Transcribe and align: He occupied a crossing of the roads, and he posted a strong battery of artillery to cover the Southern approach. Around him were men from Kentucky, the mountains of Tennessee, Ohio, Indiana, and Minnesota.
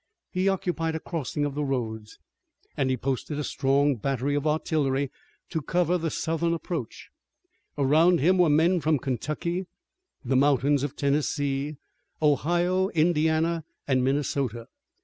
He 0.31 0.49
occupied 0.49 0.95
a 0.95 0.99
crossing 0.99 1.45
of 1.45 1.53
the 1.53 1.63
roads, 1.63 2.17
and 2.75 2.89
he 2.89 2.97
posted 2.97 3.37
a 3.37 3.43
strong 3.43 3.97
battery 3.97 4.33
of 4.33 4.47
artillery 4.47 5.11
to 5.51 5.61
cover 5.61 5.95
the 5.99 6.09
Southern 6.09 6.55
approach. 6.55 7.11
Around 7.77 8.19
him 8.19 8.39
were 8.39 8.49
men 8.49 8.79
from 8.81 8.97
Kentucky, 8.97 9.67
the 10.25 10.35
mountains 10.35 10.81
of 10.81 10.95
Tennessee, 10.95 11.75
Ohio, 12.19 12.89
Indiana, 12.89 13.63
and 13.87 14.03
Minnesota. 14.03 14.65